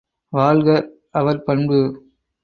[0.33, 0.69] வாழ்க
[1.11, 1.79] அவர் பண்பு!